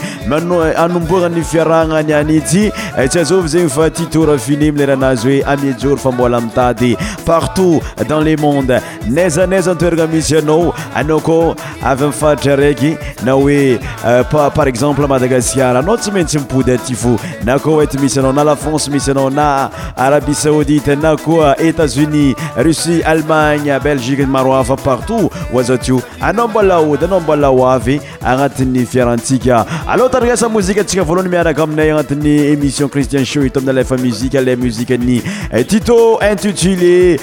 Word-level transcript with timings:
anombonany 0.75 1.43
fiaranany 1.43 2.13
anity 2.13 2.71
eh, 2.97 3.09
tsyazaov 3.09 3.45
zegny 3.47 3.69
fa 3.69 3.89
titorafini 3.89 4.71
mileranazy 4.71 5.27
hoe 5.27 5.43
amjory 5.43 5.97
fambolamitady 5.97 6.97
partout 7.25 7.81
dans 8.09 8.23
le 8.25 8.35
monde 8.35 8.81
nazanaizaantoerana 9.09 10.07
misy 10.07 10.37
anao 10.37 10.73
anao 10.95 11.19
ko 11.19 11.55
avy 11.83 11.85
amin'n 12.03 12.11
faritra 12.13 12.53
araiky 12.53 12.97
na 13.25 13.31
hoe 13.33 13.79
eh, 14.07 14.23
par 14.55 14.67
exemple 14.69 15.07
madagasikara 15.07 15.79
anao 15.79 15.97
tsy 15.97 16.11
maintsy 16.11 16.37
mipody 16.39 16.71
aty 16.71 16.95
fo 16.95 17.15
na 17.45 17.59
koa 17.59 17.85
ty 17.87 17.97
misy 17.97 18.19
anao 18.19 18.33
na 18.33 18.43
lafonce 18.43 18.91
misy 18.91 19.11
anao 19.11 19.29
na 19.29 19.69
arabi 19.97 20.35
saodita 20.35 20.95
na 20.95 21.15
koa 21.17 21.55
etatsnis 21.57 22.09
russie 22.57 23.01
allemagne 23.03 23.79
belgike 23.83 24.25
maroafa 24.25 24.75
partout 24.75 25.29
oazao 25.53 25.77
ti 25.77 25.91
o 25.91 26.01
anao 26.21 26.47
mbola 26.47 26.77
ody 26.79 27.05
anao 27.05 27.19
mbola 27.19 27.49
oavy 27.49 27.99
agnatin'ny 28.23 28.85
fiarantsika 28.85 29.65
aloatariressa 29.87 30.49
mozike 30.49 30.79
atsika 30.81 31.03
voalohany 31.03 31.29
miaraka 31.29 31.63
aminay 31.63 31.91
agnatin'ny 31.91 32.51
émission 32.53 32.89
khristian 32.89 33.25
show 33.25 33.45
itoamina 33.45 33.71
alefa 33.71 33.97
muzike 33.97 34.37
ala 34.37 34.55
muzike 34.55 34.93
any 34.93 35.21
titot 35.67 36.21
intitulé 36.21 37.19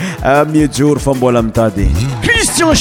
miex 0.53 0.71
jor 0.79 0.99
fambola 0.99 1.39
amitady 1.39 1.91
christian 2.23 2.69
o 2.69 2.75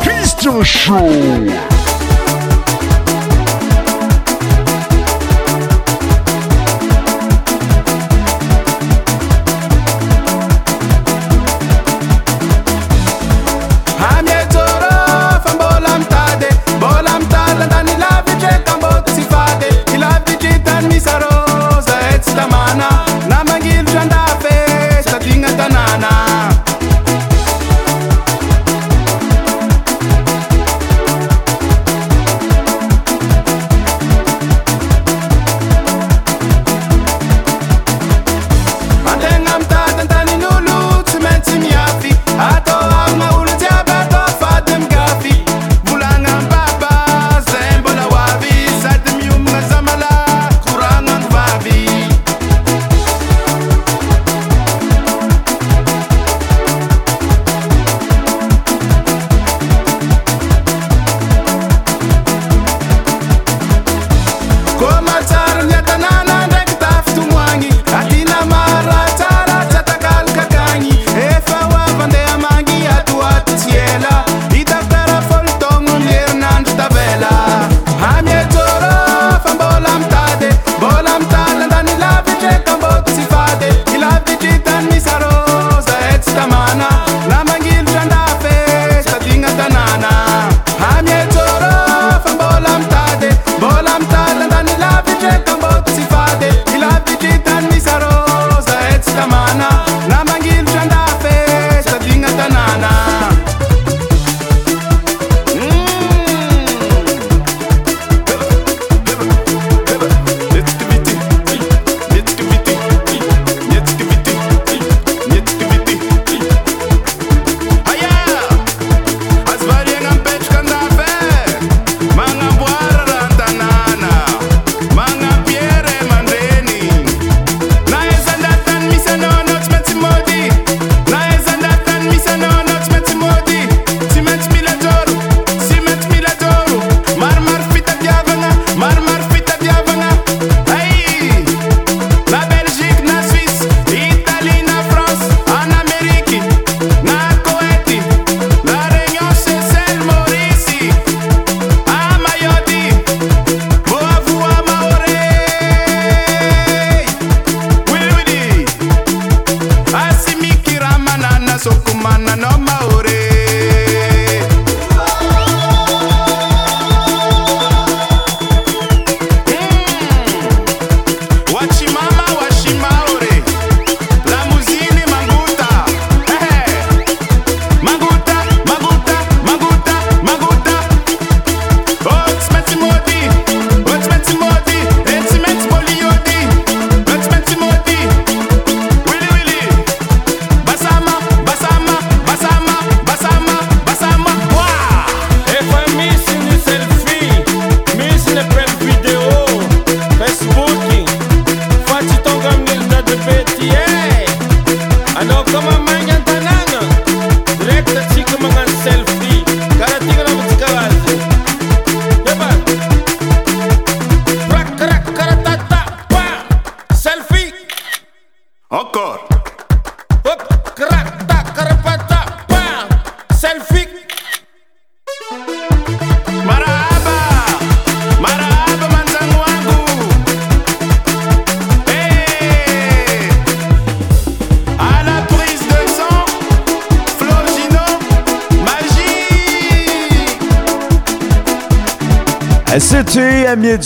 كستو 0.00 0.62
شو 0.64 1.00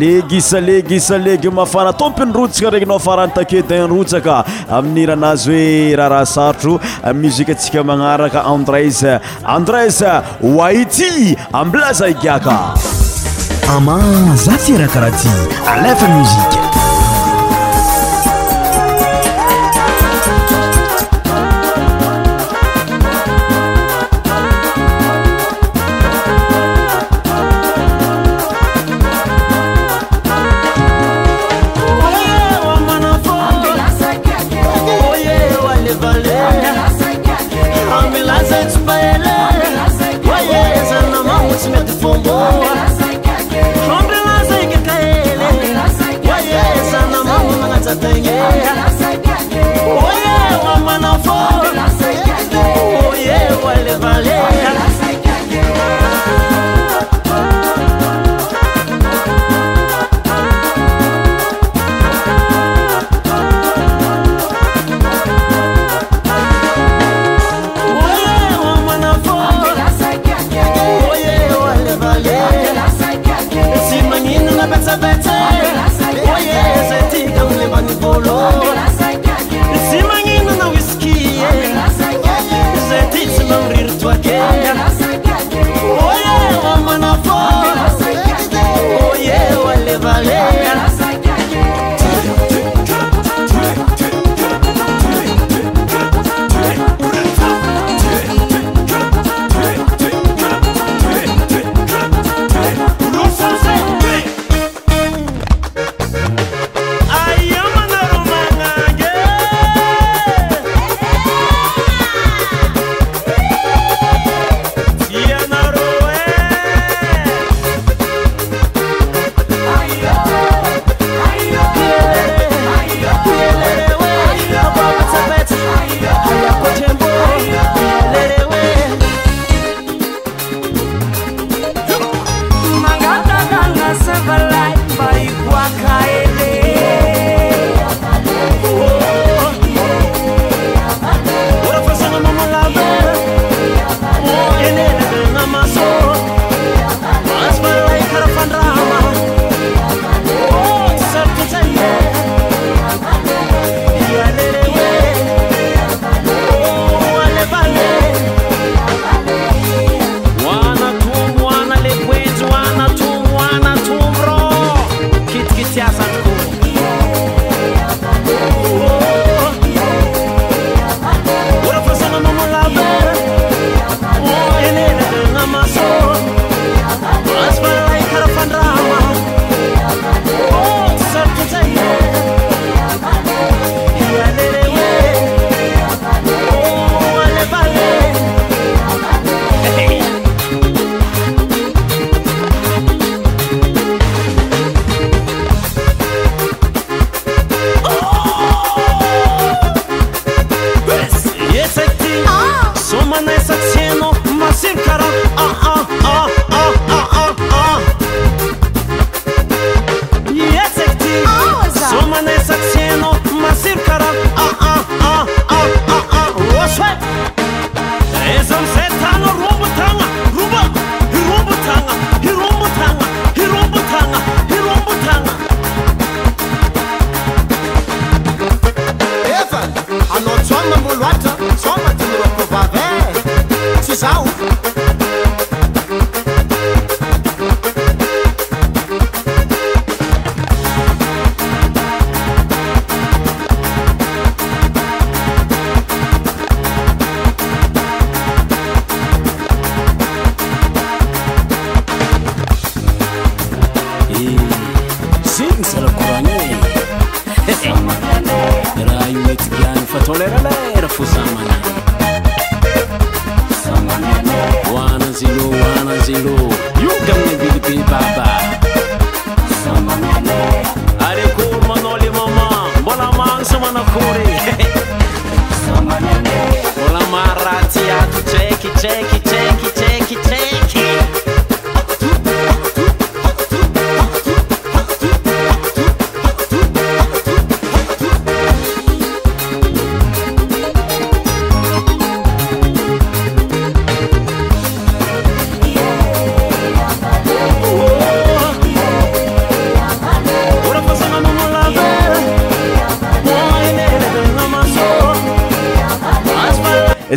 leg 0.00 0.32
isaleg 0.32 0.90
isa 0.96 1.16
legy 1.26 1.44
mafanatompinyrotsika 1.58 2.70
reky 2.74 2.86
nao 2.92 2.98
faranytake 3.08 3.60
dinrotsaka 3.70 4.36
amin'n'hiranazy 4.78 5.50
hoe 5.90 5.96
raharaha 6.00 6.28
sarotro 6.34 6.76
muzika 7.22 7.56
atsika 7.58 7.84
magnaraka 7.90 8.44
andres 8.54 9.02
andres 9.56 9.98
oaity 10.52 11.10
amblazaigiaka 11.64 12.56
ama 13.76 14.00
zafira 14.46 14.88
karaha 14.96 15.22
ty 15.22 15.36
alefa 15.74 16.08
muzike 16.16 16.59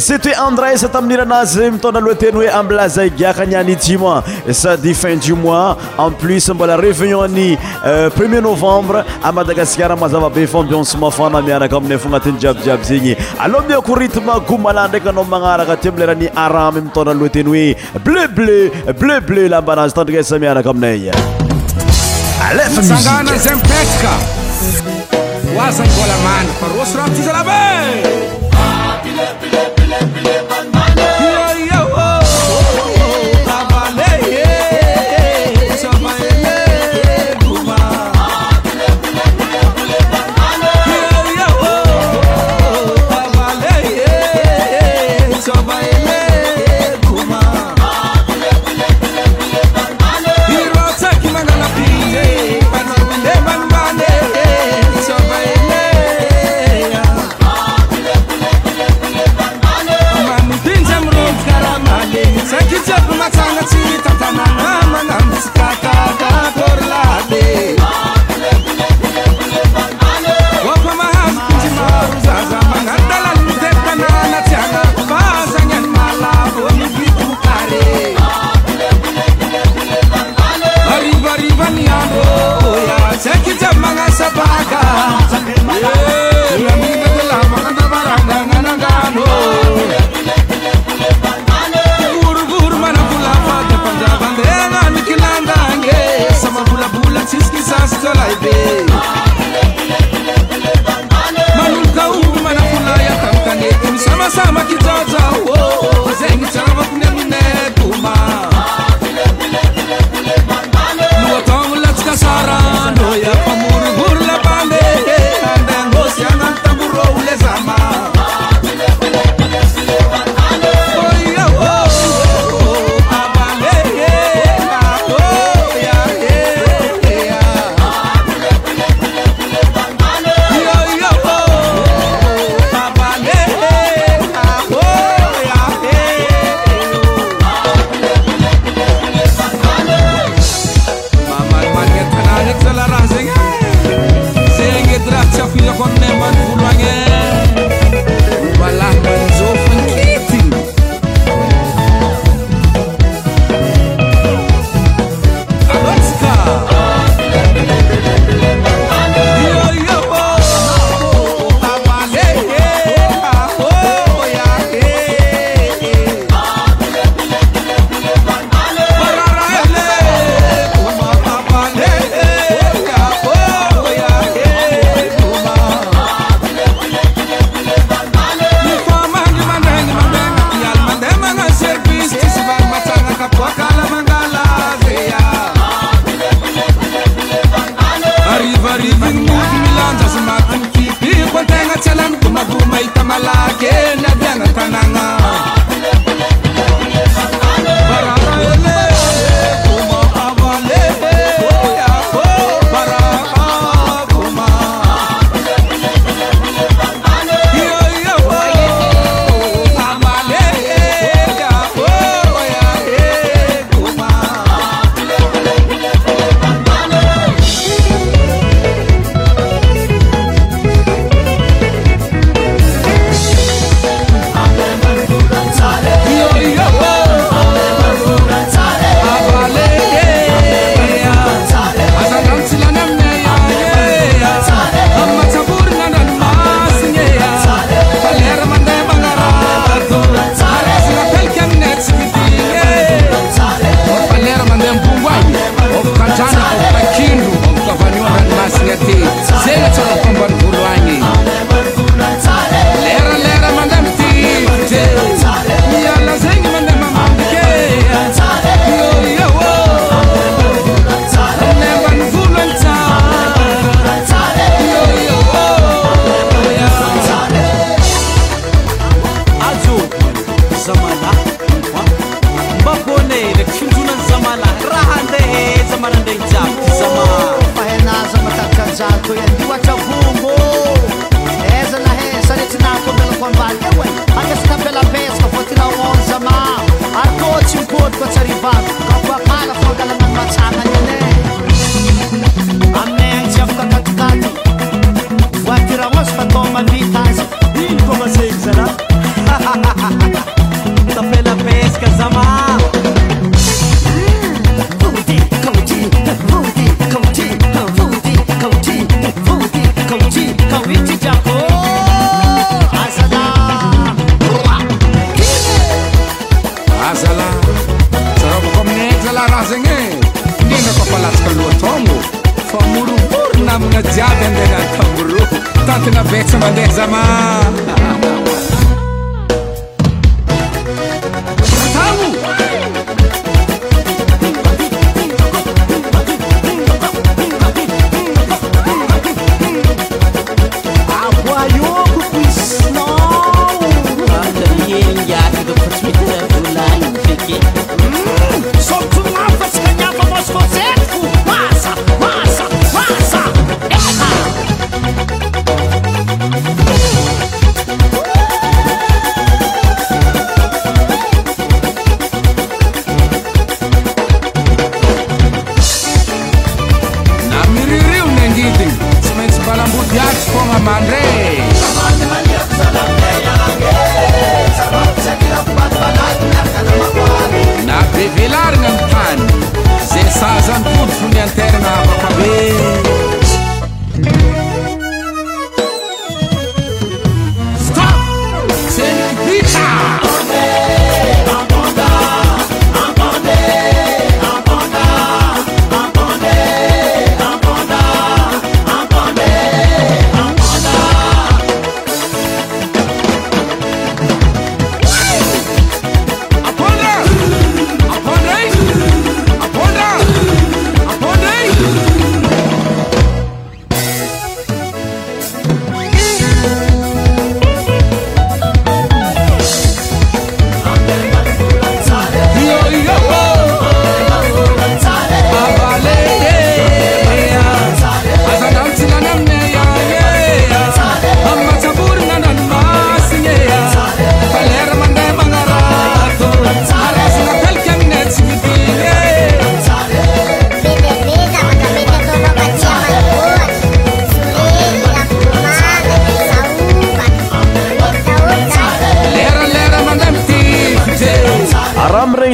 se 0.02 0.18
toet 0.18 0.34
andresa 0.40 0.90
tamin'iranazy 0.90 1.70
mitondra 1.72 2.02
aloha 2.02 2.16
teny 2.18 2.36
hoe 2.40 2.50
amblazay 2.50 3.10
giakanyanytima 3.10 4.24
sadi 4.54 4.94
fin 4.94 5.16
du 5.20 5.36
mois 5.36 5.76
en 6.00 6.10
plus 6.14 6.50
mbola 6.50 6.78
réviiunion-ny 6.78 7.58
euh, 7.86 8.10
premier 8.10 8.42
novembre 8.42 9.04
a 9.24 9.32
madagaskara 9.32 9.96
mazavabe 9.96 10.48
fa 10.48 10.64
mbionsomafana 10.64 11.42
mianaka 11.46 11.76
aminay 11.78 11.98
fo 11.98 12.08
agnatin'ny 12.10 12.38
djiabydjiaby 12.40 12.84
zegny 12.92 13.18
aloha 13.40 13.66
miako 13.68 13.96
rythme 14.02 14.32
goumala 14.48 14.88
ndraiky 14.88 15.10
anao 15.10 15.24
magnaraka 15.30 15.78
ty 15.78 15.90
amilerany 15.90 16.30
aramy 16.46 16.82
mitondra 16.82 17.12
aloha 17.14 17.30
teny 17.30 17.48
hoe 17.48 17.78
bleubleu 18.06 18.72
ble 19.00 19.20
bleu 19.28 19.48
lambanazy 19.50 19.94
tandrikysa 19.94 20.40
mianaka 20.40 20.70
aminayalea 20.74 21.14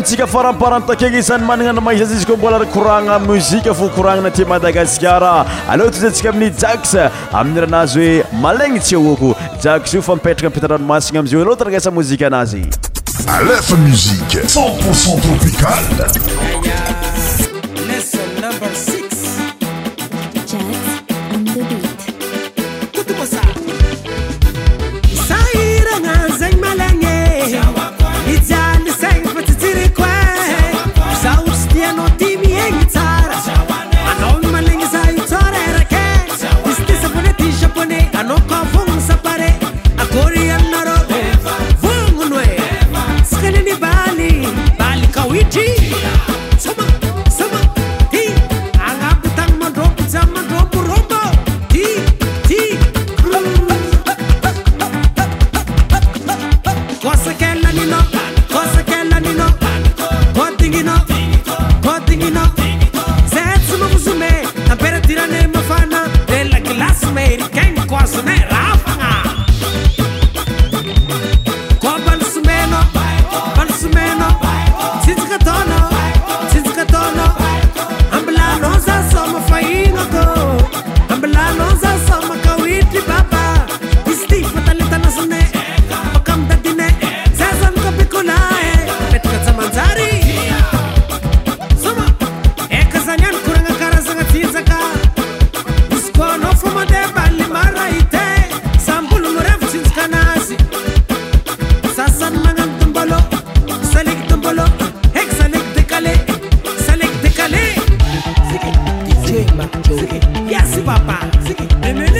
sika 0.05 0.25
faramparamitakegna 0.25 1.17
izany 1.19 1.43
manana 1.45 1.69
ana 1.69 1.81
mahaiazy 1.87 2.13
izy 2.17 2.25
koa 2.27 2.37
mbola 2.37 2.59
koragna 2.75 3.19
mozika 3.19 3.73
fa 3.73 3.87
koragnana 3.95 4.31
ti 4.31 4.45
madagaskara 4.51 5.33
alotaa 5.71 5.97
izyntsika 5.99 6.29
amin'ny 6.31 6.55
jaks 6.61 6.95
amin'n'rahanazy 7.39 8.07
hoe 8.07 8.39
malaignytsy 8.45 8.95
aoako 8.95 9.33
jakx 9.63 9.93
io 9.95 10.01
fa 10.01 10.15
mipetraka 10.15 10.49
mpitandranomasigna 10.53 11.19
amiza 11.19 11.41
aloatana 11.43 11.69
agasa 11.73 11.91
mozika 11.91 12.27
anazy 12.29 12.63
alefa 13.35 13.75
muzike 13.85 14.39
centpour 14.55 14.95
cent 15.03 15.21
tropicale 15.25 17.08
I 38.19 38.21
know. 38.21 38.58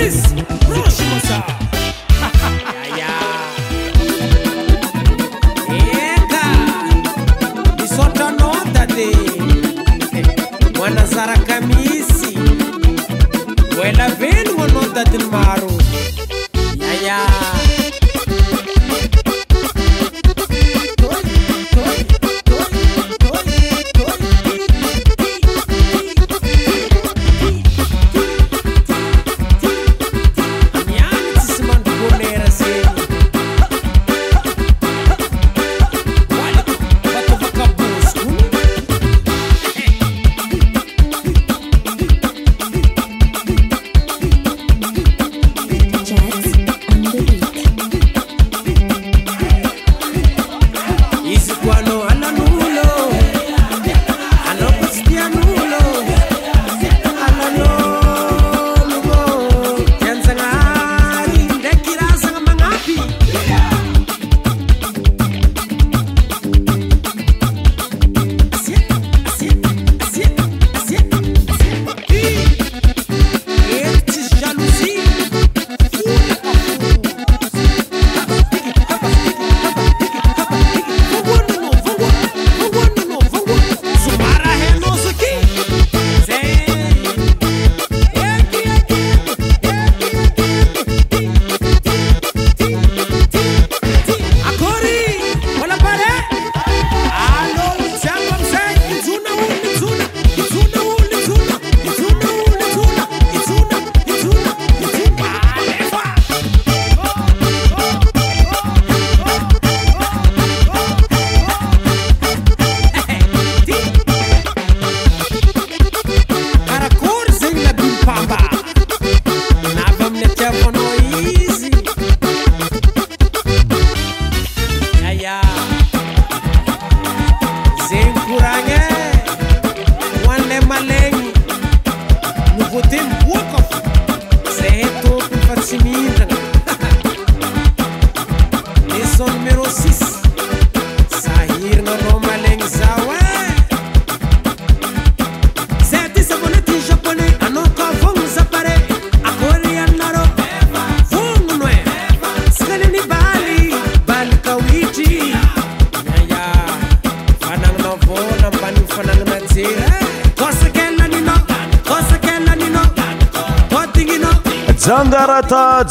This, 0.10 0.32
Rush 0.68 1.02
Mosa. 1.06 1.79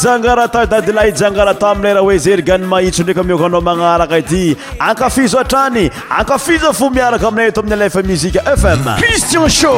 jangarata 0.01 0.63
dadylahy 0.71 1.11
jangarata 1.19 1.69
amilayraha 1.73 2.01
hoe 2.05 2.17
zerygany 2.25 2.65
maitso 2.65 3.03
ndraiky 3.03 3.23
mioko 3.27 3.45
anao 3.45 3.61
magnaraka 3.61 4.17
ity 4.17 4.55
ankafizo 4.79 5.39
atrany 5.39 5.89
ankafizo 6.19 6.73
fo 6.73 6.89
miaraka 6.89 7.27
aminay 7.27 7.47
eto 7.47 7.59
amin'ny 7.61 7.73
alefa 7.77 8.01
muzika 8.01 8.41
fm 8.55 8.95
cristiancristian 8.95 9.49
sho 9.49 9.75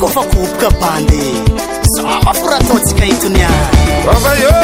kôfa 0.00 0.22
kooboka 0.30 0.68
bandy 0.76 1.24
somaforataotsika 1.96 3.04
itony 3.08 3.40
a 3.44 4.55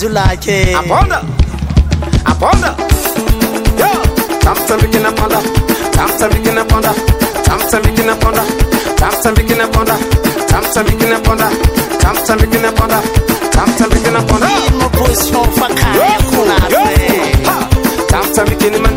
How'd 0.00 0.08
you 0.08 0.14
like 0.16 0.48
it? 0.48 0.72
I 0.74 0.76
wonder, 0.88 1.20
I 2.24 2.32
wonder. 2.40 2.72
Yo, 3.76 3.84
Thompson 4.40 4.80
begin 4.80 5.04
a 5.04 5.12
ponder, 5.12 5.44
Thompson 5.92 6.30
begin 6.32 6.56
a 6.56 6.64
ponder, 6.64 6.94
Thompson 7.44 7.82
begin 7.84 8.08
a 8.08 8.16
ponder, 8.16 8.40
Thompson 8.96 9.34
begin 9.36 9.60
a 9.60 9.68
ponder, 9.68 9.98
Thompson 10.48 10.76
begin 10.88 11.12
a 11.12 11.20
ponder, 11.20 11.50
Thompson 12.00 12.38
begin 12.40 12.64
a 12.64 12.72
ponder, 12.72 13.02
Thompson 13.52 13.90
begin 13.90 14.16
a 14.16 14.22
ponder. 14.24 14.46
I'm 14.48 14.80
a 14.80 14.88
push 14.88 15.28
for 15.28 15.44
Fakana. 15.52 16.64
Thompson 18.08 18.46
begin 18.48 18.80
ponder. 18.80 18.89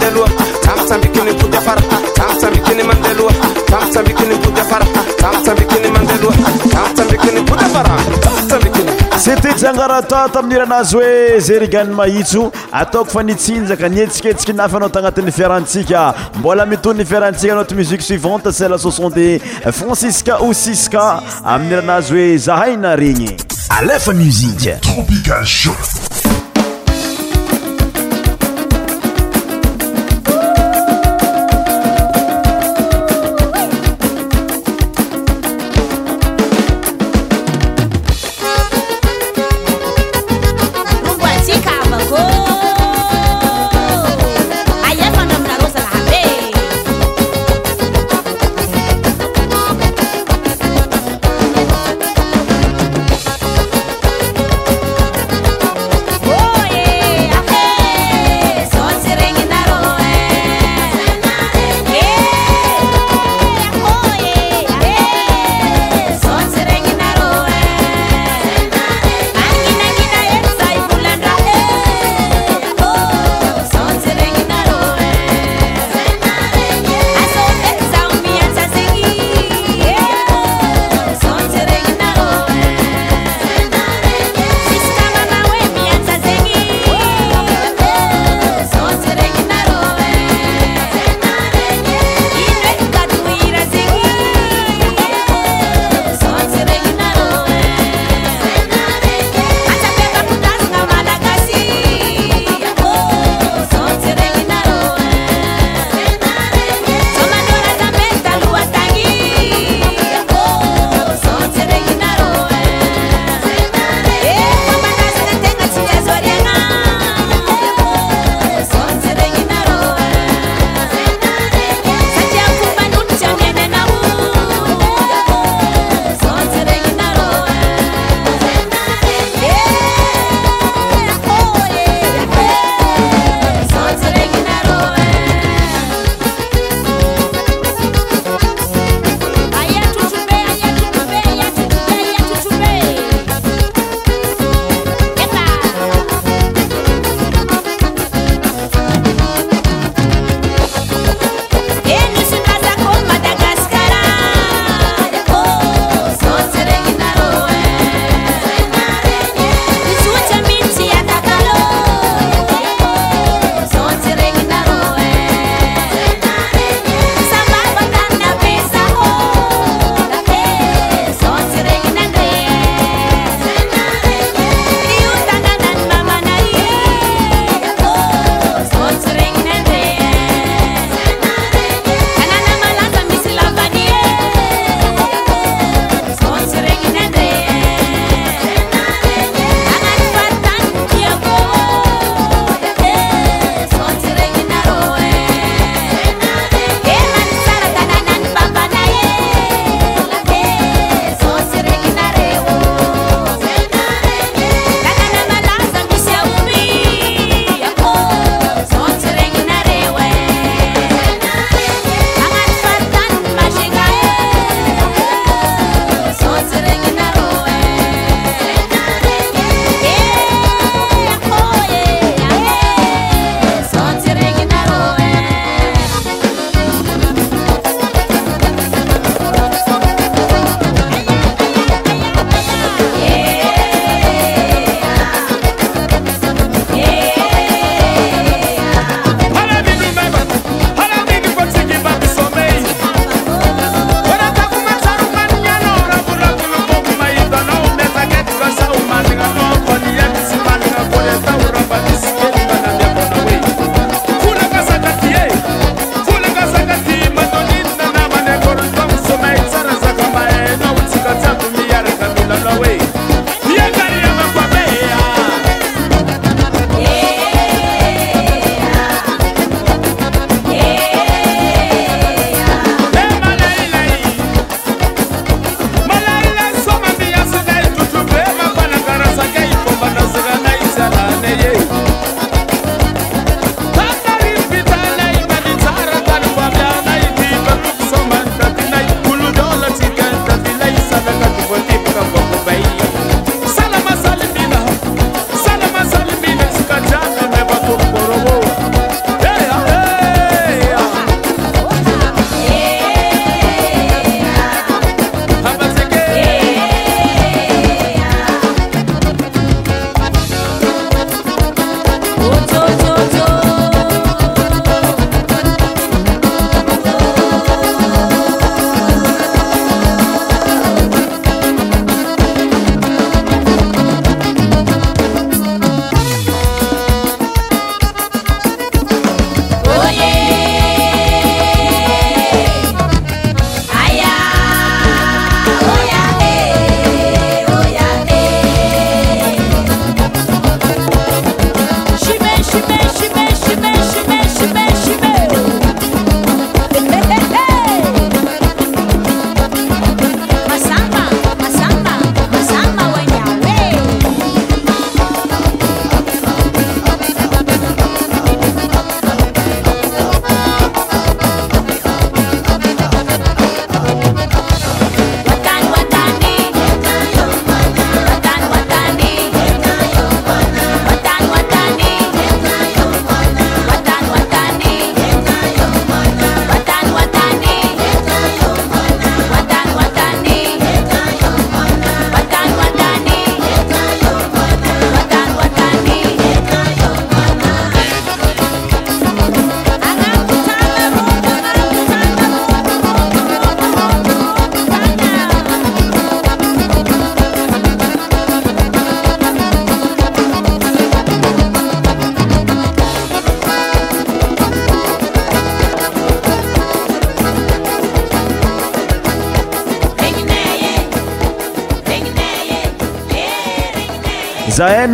sete 9.24 9.54
jangaratata 9.60 10.40
amin'ny 10.40 10.56
iranazy 10.58 10.96
hoe 10.98 11.40
zerigany 11.48 11.94
mahitso 12.00 12.44
ataoko 12.80 13.12
fa 13.14 13.24
nitsinjaka 13.28 13.90
nietsiketsiki 13.94 14.54
nafy 14.58 14.76
anao 14.82 14.90
tagnatin'ny 15.00 15.32
fiarantsika 15.40 16.02
mbola 16.40 16.66
miton 16.74 17.00
ny 17.00 17.06
fiarahantsika 17.14 17.54
anao 17.56 17.64
ty 17.72 17.78
muzsiqe 17.80 18.04
suivante 18.10 18.52
cella 18.60 18.78
soxanté 18.88 19.28
franciska 19.80 20.42
ousiska 20.44 21.06
amin'n'iranazy 21.56 22.18
hoe 22.20 22.30
zahaina 22.52 22.98
regny 23.06 23.28
alefa 23.82 24.12
muzike 24.24 24.80
tropical 24.90 25.46
sho 25.60 26.03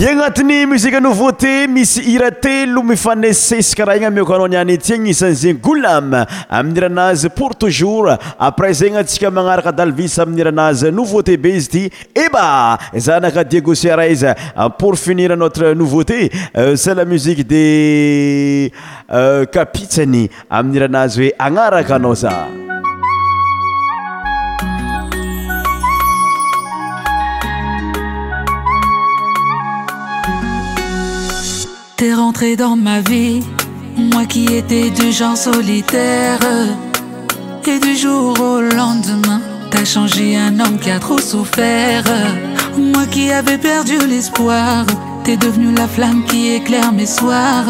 ianatin'y 0.00 0.58
musike 0.70 1.00
nouveauté 1.04 1.52
misy 1.68 2.00
iratelo 2.14 2.82
mifanasesaka 2.90 3.84
raha 3.88 3.98
igny 4.00 4.14
miokanao 4.16 4.48
nianyty 4.52 4.98
nisanyzegny 5.02 5.60
goulam 5.66 6.14
amin'nyiranazy 6.60 7.28
pour 7.38 7.54
tojour 7.54 8.14
après 8.48 8.72
zegny 8.82 8.96
atsika 9.02 9.30
manaraka 9.38 9.72
dalvis 9.80 10.16
ami'nyiranazy 10.24 10.92
nouveauté 11.00 11.36
be 11.46 11.52
izy 11.60 11.66
ity 11.66 11.90
eba 12.24 12.46
zanakadiagosira 13.08 14.08
izy 14.14 14.32
pour 14.80 14.96
finir 15.06 15.36
notre 15.36 15.74
nouveauté 15.82 16.20
euh, 16.56 16.76
ce 16.76 16.90
la 17.00 17.04
musiqe 17.04 17.44
di 17.54 17.64
Euh, 19.12 19.44
kapitsany 19.44 20.28
T'es 20.38 21.24
rentré 32.14 32.54
dans 32.56 32.76
ma 32.76 33.00
vie, 33.00 33.42
moi 34.12 34.24
qui 34.26 34.44
étais 34.56 34.90
du 34.90 35.12
genre 35.12 35.36
solitaire. 35.36 36.40
Et 37.66 37.78
du 37.78 37.94
jour 37.94 38.36
au 38.40 38.60
lendemain, 38.62 39.40
t'as 39.70 39.84
changé 39.84 40.34
un 40.36 40.58
homme 40.58 40.78
qui 40.80 40.90
a 40.90 40.98
trop 40.98 41.18
souffert. 41.18 42.02
Moi 42.76 43.04
qui 43.10 43.30
avais 43.30 43.58
perdu 43.58 43.96
l'espoir, 44.08 44.84
t'es 45.24 45.36
devenu 45.36 45.70
la 45.74 45.86
flamme 45.86 46.24
qui 46.24 46.48
éclaire 46.54 46.90
mes 46.92 47.04
soirs. 47.06 47.66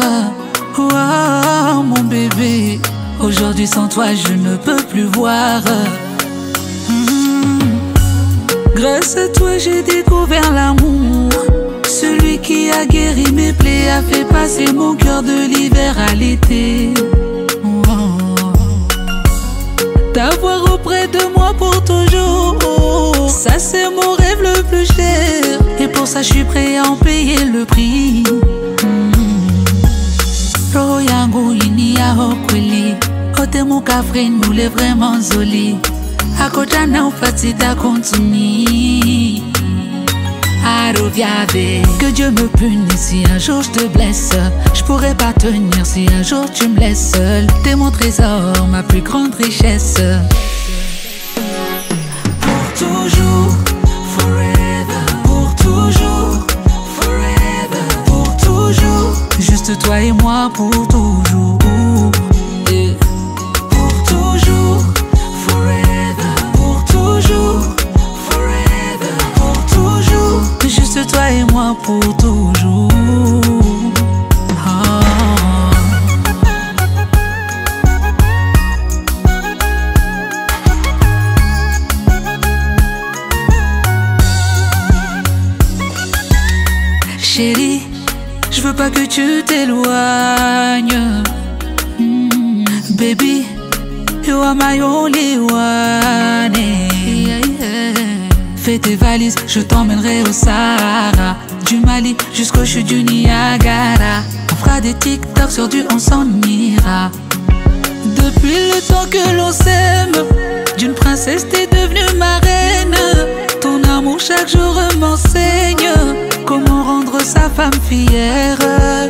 Oh 0.77 1.83
mon 1.83 2.01
bébé, 2.03 2.79
aujourd'hui 3.21 3.67
sans 3.67 3.89
toi 3.89 4.05
je 4.15 4.33
ne 4.33 4.55
peux 4.55 4.77
plus 4.89 5.03
voir. 5.03 5.61
Hmm. 6.89 7.77
Grâce 8.75 9.17
à 9.17 9.27
toi 9.29 9.57
j'ai 9.57 9.81
découvert 9.83 10.51
l'amour. 10.53 11.29
Celui 11.83 12.37
qui 12.39 12.69
a 12.71 12.85
guéri 12.85 13.31
mes 13.33 13.51
plaies 13.51 13.89
a 13.89 14.01
fait 14.01 14.23
passer 14.25 14.65
mon 14.73 14.95
cœur 14.95 15.21
de 15.23 15.47
l'hiver 15.53 15.93
à 16.09 16.15
l'été. 16.15 16.93
Oh. 17.65 18.47
T'avoir 20.13 20.73
auprès 20.73 21.07
de 21.07 21.19
moi 21.35 21.53
pour 21.57 21.83
toujours, 21.83 22.57
ça 23.29 23.59
c'est 23.59 23.89
mon 23.89 24.13
rêve 24.15 24.41
le 24.41 24.63
plus 24.63 24.85
cher. 24.95 25.59
Et 25.79 25.87
pour 25.89 26.07
ça 26.07 26.21
je 26.21 26.27
suis 26.31 26.43
prêt 26.45 26.77
à 26.77 26.83
en 26.87 26.95
payer 26.95 27.43
le 27.45 27.65
prix. 27.65 28.23
Roho 30.73 31.01
yangu 31.01 31.51
ini 31.53 31.95
yao 31.95 32.15
mon 32.35 32.95
ote 33.41 33.63
mukafreni 33.63 34.45
ule 34.49 34.67
vraiment 34.69 35.19
zoli 35.21 35.75
akotana 36.39 37.07
ufatida 37.07 37.75
à 40.63 40.89
Aroviave 40.89 41.81
Que 41.99 42.11
Dieu 42.13 42.31
me 42.31 42.47
punisse 42.47 42.99
si 43.09 43.23
un 43.35 43.37
jour 43.37 43.61
je 43.63 43.69
te 43.79 43.83
blesse 43.87 44.31
Je 44.73 44.83
pourrais 44.83 45.15
pas 45.15 45.33
tenir 45.33 45.85
si 45.85 46.05
un 46.17 46.21
jour 46.23 46.45
tu 46.53 46.69
me 46.69 46.79
laisses 46.79 47.11
seul 47.13 47.47
T'es 47.63 47.75
mon 47.75 47.89
trésor, 47.91 48.53
ma 48.69 48.83
plus 48.83 49.01
grande 49.01 49.33
richesse 49.35 49.99
toi 59.83 59.99
et 60.01 60.11
moi 60.11 60.49
pour 60.53 60.69
toujours. 60.87 61.57
Pour 63.69 63.93
toujours, 64.05 64.83
forever. 65.45 66.31
Pour 66.55 66.83
toujours, 66.85 67.63
forever. 68.29 69.13
Pour 69.35 69.65
toujours, 69.65 70.41
juste 70.63 71.09
toi 71.11 71.31
et 71.31 71.43
moi 71.51 71.75
pour 71.83 71.99
toujours. 71.99 72.20
Je 99.53 99.59
t'emmènerai 99.59 100.21
au 100.21 100.31
Sahara, 100.31 101.35
du 101.65 101.79
Mali 101.81 102.15
jusqu'au 102.33 102.63
chute 102.63 102.85
du 102.85 103.03
Niagara. 103.03 104.23
On 104.49 104.55
fera 104.55 104.79
des 104.79 104.93
TikTok 104.93 105.51
sur 105.51 105.67
du 105.67 105.83
on 105.93 105.99
s'en 105.99 106.25
ira. 106.47 107.11
Depuis 108.05 108.71
le 108.73 108.79
temps 108.87 109.05
que 109.11 109.35
l'on 109.35 109.51
s'aime, 109.51 110.13
d'une 110.77 110.93
princesse 110.93 111.45
t'es 111.49 111.67
devenue 111.67 112.17
ma 112.17 112.37
reine. 112.37 112.95
Ton 113.59 113.83
amour 113.91 114.21
chaque 114.21 114.47
jour 114.49 114.73
m'enseigne 115.01 115.89
comment 116.45 116.83
rendre 116.85 117.19
sa 117.21 117.49
femme 117.49 117.73
fière. 117.89 118.57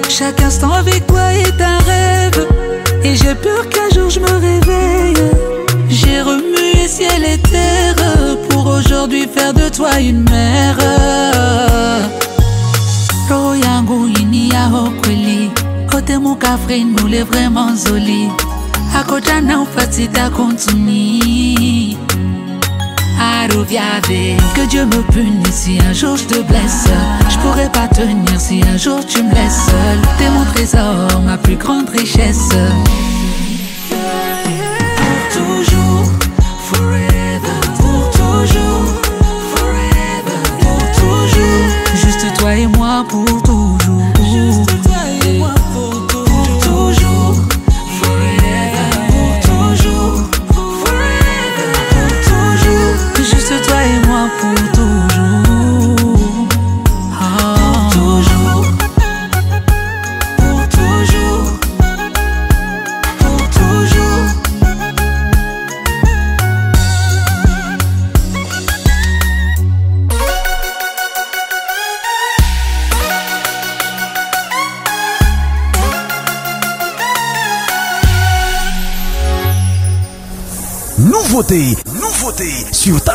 Chaque 0.10 0.42
instant 0.42 0.74
avec 0.74 1.06
toi 1.06 1.34
est 1.36 1.62
un 1.62 1.78
rêve, 1.86 2.48
et 3.04 3.16
j'ai 3.16 3.36
peur 3.36 3.70
qu'un 3.70 3.94
jour 3.94 4.10
je 4.10 4.20
me 4.20 4.32
réveille. 4.32 5.24
J'ai 5.88 6.24
remué 6.24 6.88
ciel 6.88 7.26
et 7.26 7.38
terre 7.38 7.91
pour 8.64 8.74
aujourd'hui 8.76 9.26
faire 9.28 9.54
de 9.56 9.70
toi 9.70 10.00
une 10.00 10.24
mère 10.30 10.78
roho 13.30 13.58
inia 13.58 13.86
vraiment 13.88 14.54
yao 14.54 14.94
kweli 15.02 15.50
kote 15.92 16.18
mukafre 16.20 16.78
vraiment 17.32 17.76
zoli 17.76 18.30
akotana 19.00 19.62
ufasita 19.62 20.30
kontuni 20.30 21.98
que 24.56 24.66
Dieu 24.70 24.86
me 24.86 25.02
punisse 25.12 25.56
si 25.64 25.80
un 25.80 25.94
jour 25.94 26.16
je 26.18 26.24
te 26.26 26.42
blesse. 26.44 26.86
Je 27.30 27.38
pourrais 27.38 27.70
pas 27.70 27.88
tenir 27.88 28.40
si 28.40 28.62
un 28.74 28.78
jour 28.78 29.00
tu 29.06 29.22
me 29.24 29.34
laisses 29.34 29.66
seul. 29.66 30.00
T'es 30.18 30.30
mon 30.30 30.44
trésor, 30.46 31.08
ma 31.26 31.38
plus 31.38 31.56
grande 31.58 31.90
richesse. 31.90 32.50
pour 43.10 43.41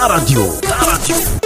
Star 0.07 0.19
Radio. 0.21 0.51
Star 0.63 0.85
Radio. 0.85 1.45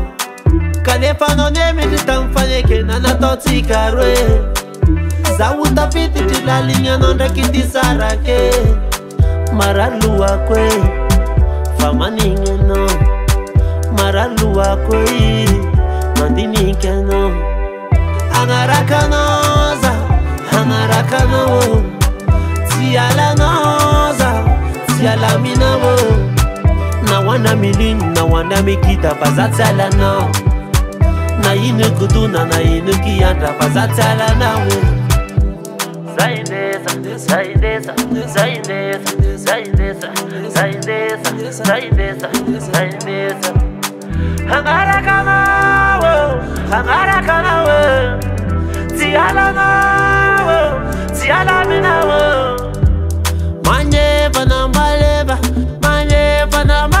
lfananymitytanfanhekenanatoo 1.01 3.35
tsiaroe 3.41 4.21
zaotafity 5.37 6.19
trilaliñanondrakyndizarake 6.29 8.39
maraloakoe 9.59 10.67
famaniñano 11.77 12.81
maraloakoe 13.97 15.45
mandinikena 16.19 17.19
añarakanza 18.39 19.91
añarakana 20.59 21.41
tsialanza 22.67 24.29
sialaminao 24.93 25.95
naanamili 27.07 27.89
naanamikitabaza 27.93 29.45
tsi 29.53 29.61
alana 29.63 30.09
naine 31.55 31.87
kuduna 31.99 32.45
naine 32.47 32.91
kiyanda 33.03 33.49
vazatsalanawo 33.59 34.71
manyevanambaleva 53.67 55.37
manyevanama 55.81 57.00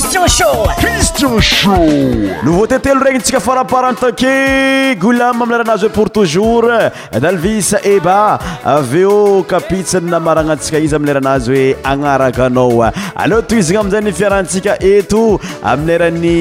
cestionho 0.00 0.26
cestionsho 0.80 1.72
noveau 2.44 2.66
tetelo 2.68 3.00
regnintsika 3.04 3.40
faraparantake 3.40 4.96
gulam 5.02 5.40
ameranazy 5.42 5.86
hoe 5.86 5.94
pour 5.96 6.08
toujour 6.10 6.64
dalvis 7.24 7.72
eba 7.82 8.38
aveo 8.76 9.42
kapitsany 9.52 10.08
namaranatsika 10.14 10.78
izy 10.86 10.96
amiyeranazy 10.98 11.52
hoe 11.52 11.64
agnaraka 11.92 12.46
anao 12.48 12.90
aloha 13.24 13.42
toizigna 13.50 13.80
amiizay 13.82 14.02
ny 14.08 14.12
fiarahantsika 14.20 14.76
eto 14.92 15.24
ami'ny 15.72 15.92
eran'ny 15.96 16.38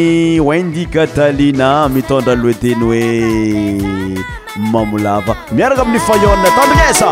wendi 0.50 0.86
gatalina 0.96 1.72
mitondra 1.96 2.36
loateny 2.44 2.88
hoe 2.88 3.04
mamolava 4.72 5.38
miaraka 5.58 5.82
amin'ny 5.86 6.06
fayona 6.08 6.56
tamiesa 6.58 7.12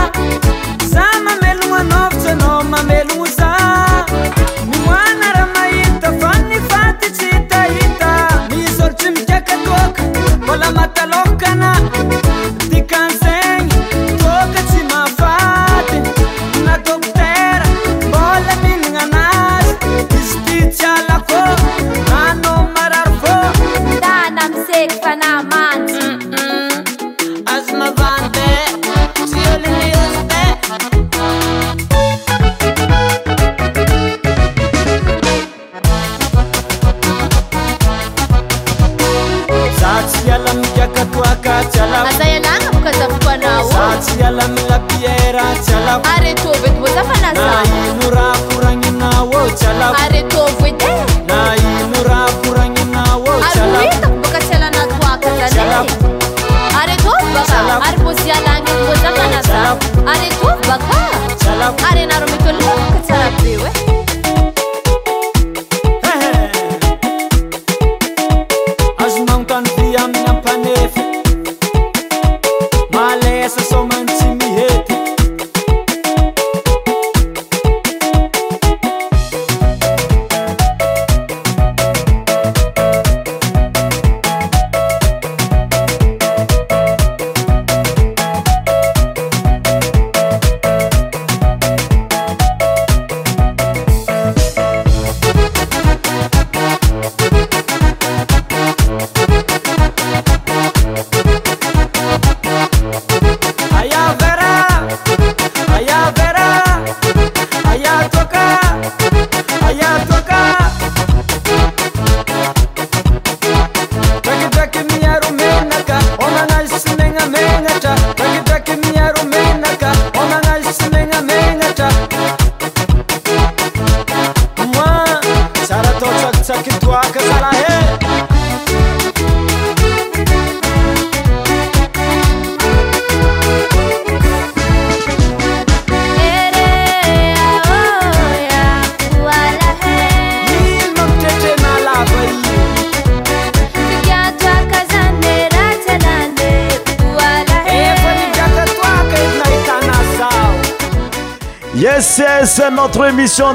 love. 49.81 50.30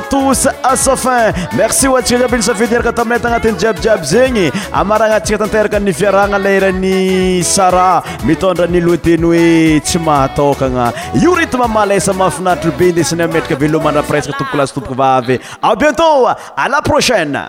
tos 0.01 0.47
asafin 0.63 1.33
merci 1.57 1.89
oantsika 1.93 2.21
kav 2.29 2.35
nysafedinaraka 2.39 2.93
taminytagnatin'ny 2.99 3.59
jiabijiaby 3.61 4.07
zegny 4.13 4.47
amaragna 4.81 5.17
atsika 5.21 5.39
tanteraka 5.43 5.79
niviaragna 5.81 6.39
leran'ny 6.47 7.43
sara 7.53 8.03
mitondra 8.25 8.67
niloateny 8.75 9.25
hoe 9.27 9.47
tsy 9.85 9.99
mahatokagna 10.07 10.93
io 11.23 11.35
reti 11.39 11.57
mamalesa 11.63 12.13
mafinaitrybe 12.23 12.87
ndesana 12.93 13.27
mametraka 13.27 13.61
velomandra 13.63 14.03
presque 14.09 14.35
toboklasy 14.39 14.75
toboko 14.77 14.95
vave 15.01 15.35
a 15.63 15.75
bientôt 15.75 16.29
a 16.29 16.69
la 16.69 16.81
prochaine 16.83 17.49